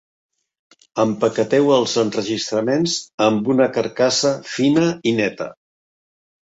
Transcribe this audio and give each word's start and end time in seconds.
Empaqueteu 1.03 1.69
els 1.75 1.93
enregistraments 2.05 2.97
amb 3.29 3.55
una 3.57 3.71
carcassa 3.79 4.35
fina 4.57 4.93
i 5.13 5.19
neta. 5.21 5.55